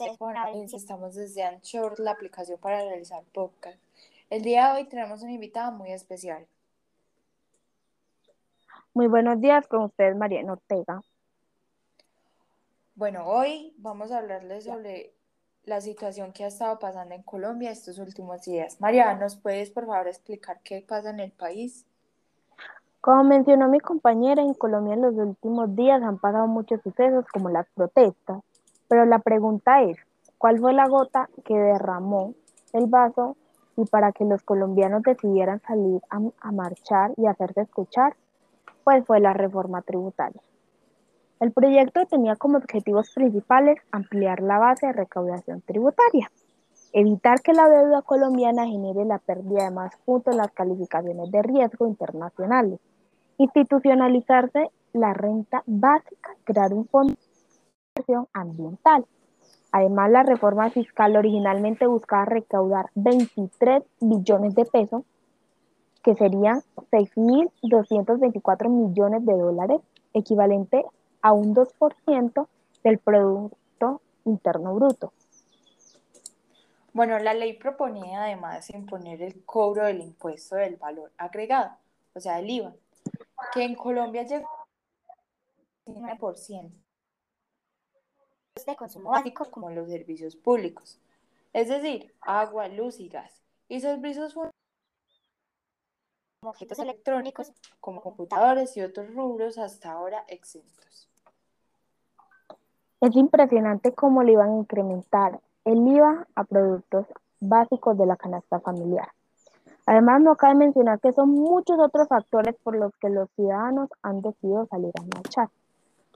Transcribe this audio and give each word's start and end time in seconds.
Estamos 0.00 1.16
desde 1.16 1.42
Anchor, 1.42 1.98
la 1.98 2.12
aplicación 2.12 2.58
para 2.60 2.82
realizar 2.82 3.24
podcast. 3.32 3.78
El 4.30 4.42
día 4.42 4.68
de 4.68 4.80
hoy 4.80 4.88
tenemos 4.88 5.22
una 5.22 5.32
invitada 5.32 5.72
muy 5.72 5.90
especial. 5.90 6.46
Muy 8.94 9.08
buenos 9.08 9.40
días 9.40 9.66
con 9.66 9.82
ustedes, 9.84 10.16
Mariana 10.16 10.52
Ortega. 10.52 11.02
Bueno, 12.94 13.26
hoy 13.26 13.74
vamos 13.78 14.12
a 14.12 14.18
hablarles 14.18 14.64
sobre 14.64 15.14
la 15.64 15.80
situación 15.80 16.32
que 16.32 16.44
ha 16.44 16.48
estado 16.48 16.78
pasando 16.78 17.16
en 17.16 17.22
Colombia 17.22 17.72
estos 17.72 17.98
últimos 17.98 18.42
días. 18.42 18.80
María, 18.80 19.14
¿nos 19.14 19.34
puedes 19.34 19.70
por 19.70 19.86
favor 19.86 20.06
explicar 20.06 20.60
qué 20.62 20.84
pasa 20.86 21.10
en 21.10 21.20
el 21.20 21.32
país? 21.32 21.86
Como 23.00 23.24
mencionó 23.24 23.68
mi 23.68 23.80
compañera, 23.80 24.42
en 24.42 24.54
Colombia 24.54 24.94
en 24.94 25.02
los 25.02 25.14
últimos 25.14 25.74
días 25.74 26.02
han 26.02 26.18
pasado 26.18 26.46
muchos 26.46 26.80
sucesos 26.82 27.24
como 27.32 27.48
las 27.48 27.66
protestas, 27.74 28.42
pero 28.88 29.04
la 29.04 29.18
pregunta 29.18 29.82
es, 29.82 29.98
¿cuál 30.38 30.58
fue 30.58 30.72
la 30.72 30.88
gota 30.88 31.28
que 31.44 31.54
derramó 31.54 32.34
el 32.72 32.86
vaso 32.86 33.36
y 33.76 33.84
para 33.84 34.12
que 34.12 34.24
los 34.24 34.42
colombianos 34.42 35.02
decidieran 35.02 35.60
salir 35.60 36.00
a, 36.10 36.52
marchar 36.52 37.12
y 37.16 37.26
hacerse 37.26 37.60
escuchar? 37.60 38.16
Pues 38.82 39.04
fue 39.06 39.20
la 39.20 39.34
reforma 39.34 39.82
tributaria. 39.82 40.40
El 41.40 41.52
proyecto 41.52 42.04
tenía 42.06 42.34
como 42.34 42.58
objetivos 42.58 43.12
principales 43.14 43.78
ampliar 43.92 44.40
la 44.40 44.58
base 44.58 44.86
de 44.86 44.92
recaudación 44.92 45.60
tributaria, 45.60 46.30
evitar 46.92 47.42
que 47.42 47.52
la 47.52 47.68
deuda 47.68 48.02
colombiana 48.02 48.66
genere 48.66 49.04
la 49.04 49.18
pérdida 49.18 49.64
de 49.64 49.70
más 49.70 49.94
puntos 50.04 50.32
en 50.32 50.38
las 50.38 50.50
calificaciones 50.50 51.30
de 51.30 51.42
riesgo 51.42 51.86
internacionales, 51.86 52.80
institucionalizarse 53.36 54.70
la 54.94 55.12
renta 55.12 55.62
básica, 55.66 56.34
crear 56.44 56.72
un 56.72 56.86
fondo 56.88 57.14
ambiental. 58.32 59.06
Además, 59.70 60.10
la 60.10 60.22
reforma 60.22 60.70
fiscal 60.70 61.16
originalmente 61.16 61.86
buscaba 61.86 62.24
recaudar 62.24 62.90
23 62.94 63.82
billones 64.00 64.54
de 64.54 64.64
pesos, 64.64 65.02
que 66.02 66.14
serían 66.14 66.62
6.224 66.90 68.68
millones 68.68 69.26
de 69.26 69.34
dólares, 69.34 69.80
equivalente 70.14 70.84
a 71.20 71.32
un 71.32 71.54
2% 71.54 72.46
del 72.82 72.98
Producto 72.98 74.00
Interno 74.24 74.74
Bruto. 74.74 75.12
Bueno, 76.94 77.18
la 77.18 77.34
ley 77.34 77.52
proponía 77.58 78.24
además 78.24 78.70
imponer 78.70 79.22
el 79.22 79.44
cobro 79.44 79.84
del 79.84 80.00
impuesto 80.00 80.56
del 80.56 80.76
valor 80.76 81.12
agregado, 81.18 81.72
o 82.14 82.20
sea, 82.20 82.38
el 82.40 82.48
IVA, 82.48 82.74
que 83.52 83.64
en 83.64 83.74
Colombia 83.74 84.22
llegó 84.22 84.48
al 85.86 85.94
9% 85.94 86.70
de 88.68 88.76
consumo 88.76 89.10
básico 89.10 89.50
como 89.50 89.70
los 89.70 89.88
servicios 89.88 90.36
públicos, 90.36 91.00
es 91.52 91.68
decir, 91.68 92.14
agua, 92.20 92.68
luz 92.68 93.00
y 93.00 93.08
gas, 93.08 93.42
y 93.68 93.80
servicios 93.80 94.34
como 94.34 94.50
objetos 96.44 96.78
electrónicos 96.78 97.52
como 97.80 98.00
computadores 98.00 98.76
y 98.76 98.82
otros 98.82 99.12
rubros 99.14 99.58
hasta 99.58 99.92
ahora 99.92 100.24
exentos. 100.28 101.08
Es 103.00 103.14
impresionante 103.16 103.92
cómo 103.92 104.22
le 104.22 104.32
iban 104.32 104.50
a 104.50 104.58
incrementar 104.58 105.40
el 105.64 105.86
IVA 105.86 106.26
a 106.34 106.44
productos 106.44 107.06
básicos 107.40 107.96
de 107.96 108.06
la 108.06 108.16
canasta 108.16 108.60
familiar. 108.60 109.08
Además, 109.86 110.20
no 110.20 110.36
cabe 110.36 110.54
mencionar 110.54 111.00
que 111.00 111.12
son 111.12 111.30
muchos 111.30 111.78
otros 111.78 112.08
factores 112.08 112.54
por 112.62 112.76
los 112.76 112.94
que 112.96 113.08
los 113.08 113.30
ciudadanos 113.36 113.88
han 114.02 114.20
decidido 114.20 114.66
salir 114.66 114.92
a 114.98 115.02
marchar. 115.02 115.48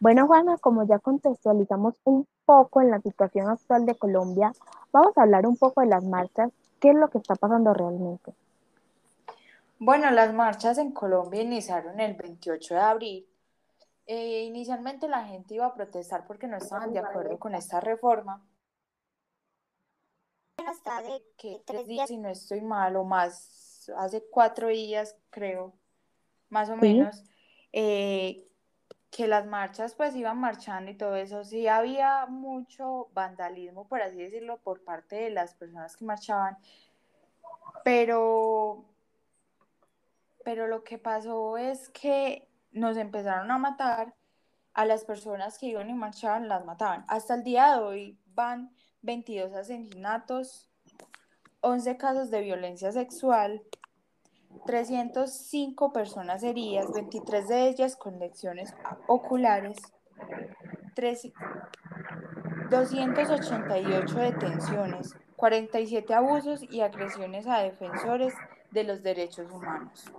Bueno, 0.00 0.26
Juana, 0.26 0.56
como 0.58 0.86
ya 0.86 0.98
contextualizamos 0.98 1.94
un 2.04 2.26
poco 2.44 2.80
en 2.80 2.90
la 2.90 3.00
situación 3.00 3.48
actual 3.48 3.84
de 3.84 3.96
Colombia, 3.96 4.52
vamos 4.92 5.16
a 5.16 5.22
hablar 5.22 5.46
un 5.46 5.56
poco 5.56 5.80
de 5.80 5.88
las 5.88 6.04
marchas, 6.04 6.50
qué 6.80 6.90
es 6.90 6.94
lo 6.94 7.08
que 7.08 7.18
está 7.18 7.34
pasando 7.34 7.74
realmente. 7.74 8.32
Bueno, 9.80 10.10
las 10.10 10.32
marchas 10.32 10.78
en 10.78 10.92
Colombia 10.92 11.42
iniciaron 11.42 12.00
el 12.00 12.14
28 12.14 12.74
de 12.74 12.80
abril. 12.80 13.26
Eh, 14.06 14.44
inicialmente 14.44 15.08
la 15.08 15.24
gente 15.24 15.54
iba 15.54 15.66
a 15.66 15.74
protestar 15.74 16.26
porque 16.26 16.46
no 16.46 16.56
estaban 16.56 16.92
de 16.92 17.00
acuerdo 17.00 17.38
con 17.38 17.54
esta 17.54 17.80
reforma, 17.80 18.42
hasta 20.66 21.02
de 21.02 21.22
que 21.36 21.62
tres 21.64 21.86
días, 21.86 22.08
si 22.08 22.16
no 22.16 22.28
estoy 22.28 22.60
mal, 22.60 22.96
o 22.96 23.04
más, 23.04 23.90
hace 23.96 24.24
cuatro 24.30 24.68
días, 24.68 25.16
creo, 25.30 25.74
más 26.48 26.68
o 26.70 26.76
menos, 26.76 27.22
eh, 27.72 28.47
que 29.18 29.26
las 29.26 29.46
marchas 29.46 29.96
pues 29.96 30.14
iban 30.14 30.38
marchando 30.38 30.92
y 30.92 30.94
todo 30.94 31.16
eso, 31.16 31.42
sí 31.42 31.66
había 31.66 32.26
mucho 32.26 33.08
vandalismo, 33.14 33.88
por 33.88 34.00
así 34.00 34.16
decirlo, 34.16 34.58
por 34.58 34.84
parte 34.84 35.16
de 35.16 35.30
las 35.30 35.54
personas 35.54 35.96
que 35.96 36.04
marchaban, 36.04 36.56
pero, 37.82 38.84
pero 40.44 40.68
lo 40.68 40.84
que 40.84 40.98
pasó 40.98 41.58
es 41.58 41.88
que 41.88 42.46
nos 42.70 42.96
empezaron 42.96 43.50
a 43.50 43.58
matar 43.58 44.14
a 44.72 44.84
las 44.84 45.04
personas 45.04 45.58
que 45.58 45.66
iban 45.66 45.90
y 45.90 45.94
marchaban, 45.94 46.46
las 46.46 46.64
mataban. 46.64 47.04
Hasta 47.08 47.34
el 47.34 47.42
día 47.42 47.74
de 47.74 47.82
hoy 47.82 48.18
van 48.36 48.70
22 49.02 49.52
asesinatos, 49.52 50.70
11 51.62 51.96
casos 51.96 52.30
de 52.30 52.40
violencia 52.42 52.92
sexual, 52.92 53.64
305 54.68 55.92
personas 55.94 56.42
heridas, 56.42 56.92
23 56.92 57.48
de 57.48 57.68
ellas 57.68 57.96
con 57.96 58.18
lecciones 58.18 58.74
oculares, 59.06 59.78
288 62.68 64.18
detenciones, 64.18 65.16
47 65.36 66.12
abusos 66.12 66.62
y 66.70 66.82
agresiones 66.82 67.46
a 67.46 67.60
defensores 67.60 68.34
de 68.70 68.84
los 68.84 69.02
derechos 69.02 69.50
humanos. 69.50 70.12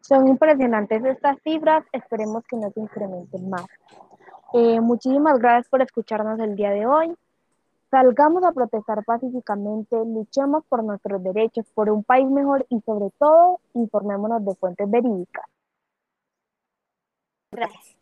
Son 0.00 0.26
impresionantes 0.26 1.04
estas 1.04 1.40
cifras, 1.44 1.84
esperemos 1.92 2.42
que 2.48 2.56
no 2.56 2.68
se 2.72 2.80
incrementen 2.80 3.48
más. 3.48 3.66
Eh, 4.54 4.80
muchísimas 4.80 5.38
gracias 5.38 5.68
por 5.68 5.82
escucharnos 5.82 6.40
el 6.40 6.56
día 6.56 6.70
de 6.70 6.84
hoy. 6.84 7.16
Salgamos 7.90 8.42
a 8.44 8.52
protestar 8.52 9.04
pacíficamente, 9.04 9.96
luchemos 10.04 10.64
por 10.68 10.82
nuestros 10.82 11.22
derechos, 11.22 11.66
por 11.72 11.88
un 11.88 12.02
país 12.02 12.28
mejor 12.28 12.66
y 12.68 12.80
sobre 12.80 13.10
todo 13.18 13.60
informémonos 13.74 14.44
de 14.44 14.54
fuentes 14.56 14.90
verídicas. 14.90 15.44
Gracias. 17.52 17.95